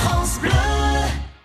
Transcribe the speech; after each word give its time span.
France 0.00 0.38
Bleu. 0.40 0.50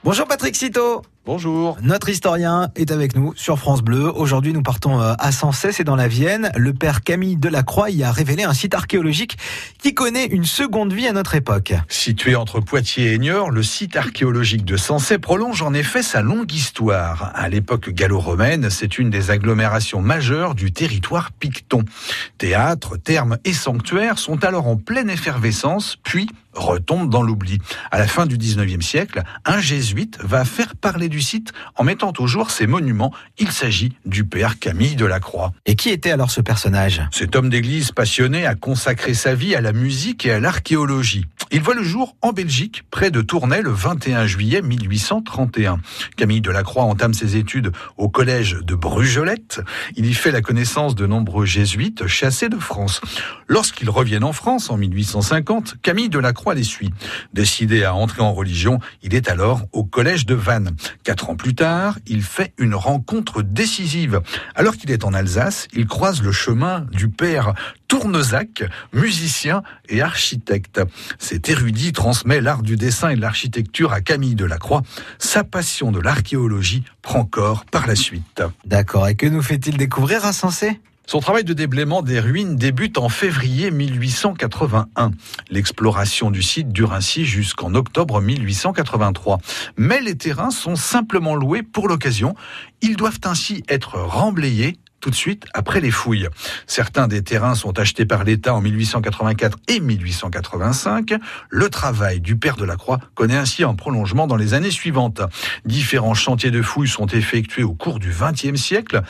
Bonjour 0.03 0.27
Patrick 0.27 0.55
Citeau. 0.55 1.01
Bonjour. 1.25 1.78
Notre 1.83 2.10
historien 2.10 2.70
est 2.75 2.90
avec 2.90 3.16
nous 3.16 3.36
sur 3.36 3.60
France 3.60 3.83
Bleu. 3.83 4.12
Aujourd'hui, 4.16 4.52
nous 4.52 4.64
partons 4.64 5.00
euh, 5.00 5.14
à 5.19 5.32
Sanssé, 5.32 5.72
c'est 5.72 5.83
dans 5.83 5.96
la 5.96 6.08
Vienne. 6.08 6.50
Le 6.56 6.74
père 6.74 7.04
Camille 7.04 7.35
Delacroix 7.35 7.92
y 7.92 8.04
a 8.04 8.12
révélé 8.12 8.41
un 8.41 8.55
site 8.55 8.73
archéologique 8.73 9.38
qui 9.77 9.93
connaît 9.93 10.25
une 10.25 10.46
seconde 10.46 10.91
vie 10.91 11.07
à 11.07 11.14
notre 11.14 11.36
époque. 11.36 11.73
Situé 11.88 12.36
entre 12.36 12.62
Poitiers 12.62 13.14
et 13.14 13.20
Niort, 13.20 13.52
le 13.52 13.61
site 13.61 13.95
archéologique 13.95 14.66
de 14.66 14.75
Sanssé 14.75 15.20
prolonge 15.20 15.61
en 15.61 15.75
effet 15.75 16.02
sa 16.02 16.23
longue 16.23 16.52
histoire. 16.52 17.31
À 17.36 17.47
l'époque 17.47 17.91
gallo-romaine, 17.91 18.71
c'est 18.71 18.97
une 18.97 19.11
des 19.11 19.29
agglomérations 19.29 20.02
majeures 20.02 20.55
du 20.55 20.71
territoire 20.71 21.31
picton. 21.31 21.84
Théâtre, 22.39 22.97
thermes 22.97 23.38
et 23.45 23.54
sanctuaires 23.54 24.18
sont 24.18 24.43
alors 24.43 24.66
en 24.66 24.77
pleine 24.77 25.11
effervescence, 25.11 25.95
puis 26.02 26.27
retombent 26.54 27.09
dans 27.09 27.21
l'oubli. 27.21 27.59
À 27.91 27.97
la 27.97 28.07
fin 28.07 28.25
du 28.25 28.38
19e 28.38 28.81
siècle, 28.81 29.23
un 29.45 29.59
jésuite 29.59 30.17
va 30.23 30.45
faire 30.45 30.76
parler 30.76 31.09
du 31.09 31.21
site 31.21 31.53
en 31.76 31.84
mettant 31.84 32.13
au 32.17 32.27
jour 32.27 32.52
ses 32.52 32.67
monuments. 32.67 33.13
Il 33.38 33.52
s'agit 33.52 33.94
du 34.05 34.26
père 34.26 34.59
Camille 34.59 34.95
Delacroix. 34.95 35.54
Et 35.66 35.76
qui 35.76 35.90
était 35.90 36.12
alors 36.12 36.31
ce 36.31 36.41
personnage? 36.41 37.02
Cet 37.12 37.35
homme 37.35 37.49
d'église 37.49 37.91
passionné 37.91 38.45
a 38.45 38.55
consacré 38.55 39.13
sa 39.13 39.35
vie 39.35 39.55
à 39.55 39.62
la 39.62 39.73
musique 39.73 40.26
et 40.26 40.31
à 40.31 40.40
l'archéologie. 40.40 41.26
Il 41.52 41.62
voit 41.62 41.73
le 41.73 41.84
jour 41.84 42.16
en 42.21 42.31
Belgique, 42.31 42.84
près 42.91 43.09
de 43.09 43.21
Tournai, 43.21 43.62
le 43.62 43.71
21 43.71 44.27
juillet 44.27 44.62
1831. 44.62 45.79
Camille 46.16 46.41
Delacroix 46.41 46.84
entame 46.84 47.13
ses 47.13 47.38
études 47.38 47.71
au 47.98 48.09
collège 48.09 48.57
de 48.62 48.76
Brugelette. 48.76 49.62
Il 49.95 50.05
y 50.05 50.13
fait 50.13 50.31
la 50.31 50.41
connaissance 50.41 50.95
de 50.95 51.07
nombreux 51.07 51.45
jésuites 51.45 52.05
chassés 52.07 52.49
de 52.49 52.59
France. 52.59 53.02
Lorsqu'ils 53.48 53.90
reviennent 53.90 54.23
en 54.23 54.34
France 54.34 54.70
en 54.70 54.77
1850, 54.77 55.77
Camille 55.81 56.09
Delacroix 56.09 56.38
suit. 56.63 56.91
Décidé 57.34 57.84
à 57.84 57.93
entrer 57.93 58.21
en 58.21 58.34
religion, 58.34 58.79
il 59.03 59.13
est 59.13 59.29
alors 59.29 59.61
au 59.71 59.84
collège 59.84 60.25
de 60.25 60.35
Vannes. 60.35 60.75
Quatre 61.03 61.29
ans 61.29 61.35
plus 61.35 61.55
tard, 61.55 61.99
il 62.07 62.23
fait 62.23 62.54
une 62.57 62.76
rencontre 62.76 63.41
décisive. 63.41 64.21
Alors 64.55 64.75
qu'il 64.75 64.91
est 64.91 65.03
en 65.03 65.13
Alsace, 65.13 65.67
il 65.73 65.85
croise 65.85 66.21
le 66.21 66.31
chemin 66.31 66.85
du 66.91 67.09
père 67.09 67.53
Tournezac, 67.87 68.63
musicien 68.93 69.63
et 69.89 70.01
architecte. 70.01 70.81
Cet 71.17 71.49
érudit 71.49 71.91
transmet 71.91 72.41
l'art 72.41 72.61
du 72.61 72.75
dessin 72.75 73.09
et 73.09 73.15
de 73.15 73.21
l'architecture 73.21 73.93
à 73.93 74.01
Camille 74.01 74.35
Delacroix. 74.35 74.83
Sa 75.17 75.43
passion 75.43 75.91
de 75.91 75.99
l'archéologie 75.99 76.83
prend 77.01 77.25
corps 77.25 77.65
par 77.65 77.87
la 77.87 77.95
suite. 77.95 78.43
D'accord. 78.65 79.07
Et 79.07 79.15
que 79.15 79.25
nous 79.25 79.41
fait-il 79.41 79.77
découvrir 79.77 80.25
à 80.25 80.33
Sensé 80.33 80.79
son 81.09 81.21
travail 81.21 81.43
de 81.43 81.53
déblaiement 81.53 82.03
des 82.03 82.19
ruines 82.19 82.55
débute 82.55 82.99
en 82.99 83.09
février 83.09 83.71
1881. 83.71 85.09
L'exploration 85.49 86.29
du 86.29 86.43
site 86.43 86.71
dure 86.71 86.93
ainsi 86.93 87.25
jusqu'en 87.25 87.73
octobre 87.73 88.21
1883. 88.21 89.39
Mais 89.75 90.02
les 90.02 90.15
terrains 90.15 90.52
sont 90.52 90.75
simplement 90.75 91.33
loués 91.33 91.63
pour 91.63 91.87
l'occasion. 91.87 92.35
Ils 92.83 92.95
doivent 92.95 93.21
ainsi 93.25 93.63
être 93.69 93.95
remblayés 93.99 94.77
tout 95.00 95.09
de 95.09 95.16
suite 95.16 95.45
après 95.53 95.81
les 95.81 95.92
fouilles. 95.92 96.28
Certains 96.67 97.08
des 97.08 97.23
terrains 97.23 97.55
sont 97.55 97.80
achetés 97.80 98.05
par 98.05 98.23
l'État 98.23 98.53
en 98.53 98.61
1884 98.61 99.58
et 99.67 99.80
1885. 99.80 101.14
Le 101.50 101.69
travail 101.69 102.19
du 102.19 102.36
père 102.36 102.55
de 102.55 102.66
la 102.66 102.75
Croix 102.75 103.00
connaît 103.16 103.38
ainsi 103.38 103.64
un 103.64 103.75
prolongement 103.75 104.27
dans 104.27 104.36
les 104.36 104.53
années 104.53 104.72
suivantes. 104.72 105.22
Différents 105.66 106.14
chantiers 106.14 106.52
de 106.52 106.61
fouilles 106.61 106.88
sont 106.88 107.08
effectués 107.08 107.64
au 107.64 107.73
cours 107.73 108.00
du 108.00 108.11
XXe 108.11 108.59
siècle. 108.59 109.02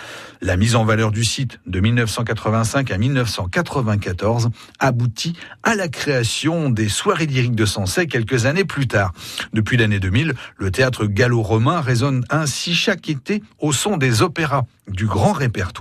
La 0.41 0.57
mise 0.57 0.75
en 0.75 0.85
valeur 0.85 1.11
du 1.11 1.23
site 1.23 1.59
de 1.65 1.79
1985 1.79 2.91
à 2.91 2.97
1994 2.97 4.49
aboutit 4.79 5.33
à 5.63 5.75
la 5.75 5.87
création 5.87 6.69
des 6.69 6.89
soirées 6.89 7.25
lyriques 7.25 7.55
de 7.55 7.65
Sensei 7.65 8.07
quelques 8.07 8.45
années 8.45 8.65
plus 8.65 8.87
tard. 8.87 9.13
Depuis 9.53 9.77
l'année 9.77 9.99
2000, 9.99 10.33
le 10.57 10.71
théâtre 10.71 11.05
gallo-romain 11.05 11.81
résonne 11.81 12.23
ainsi 12.29 12.75
chaque 12.75 13.09
été 13.09 13.41
au 13.59 13.73
son 13.73 13.97
des 13.97 14.21
opéras 14.21 14.65
du 14.87 15.05
grand 15.05 15.33
répertoire. 15.33 15.78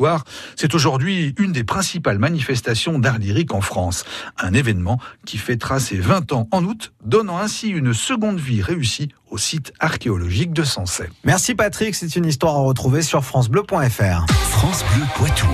C'est 0.57 0.75
aujourd'hui 0.75 1.35
une 1.39 1.53
des 1.53 1.65
principales 1.65 2.19
manifestations 2.19 2.99
d'art 2.99 3.19
lyrique 3.19 3.53
en 3.53 3.61
France. 3.61 4.05
Un 4.39 4.53
événement 4.53 4.99
qui 5.27 5.39
fêtera 5.39 5.81
ses 5.81 5.97
20 5.97 6.33
ans 6.33 6.49
en 6.51 6.65
août, 6.65 6.93
donnant 7.05 7.39
ainsi 7.39 7.69
une 7.69 7.95
seconde 7.95 8.39
vie 8.39 8.63
réussie 8.63 9.09
au 9.31 9.39
site 9.39 9.73
archéologique 9.81 10.53
de 10.53 10.65
Sensey. 10.65 11.09
Merci 11.25 11.55
Patrick, 11.55 11.95
c'est 11.95 12.17
une 12.17 12.27
histoire 12.27 12.57
à 12.57 12.61
retrouver 12.61 13.03
sur 13.03 13.25
francebleu.fr. 13.25 14.27
France 14.51 14.85
Bleu 14.95 15.05
Poitou. 15.17 15.49